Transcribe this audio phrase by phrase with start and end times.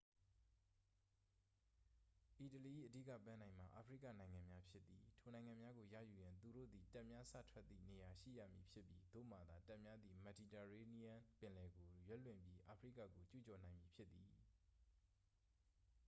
[2.37, 14.31] အီတလီ၏ အဓိက ပန်းတိုင်မှာ အာဖရိကနိုင်ငံများဖြစ်သည် ထိုနိုင်ငံများကို ရယူရန် သူတို့သည် တပ်များ စထွက်သည့်နေရာရှိရမည်ဖြစ်ပြီး သို့မှသာ တပ်များသည် မက်ဒီတာရေးနီးယန်းပင်လယ်ကို ရွက်လွှင့်ပြီး အာဖရိကကိုကျူးကျော်နိုင်မည်ဖြစ်သည်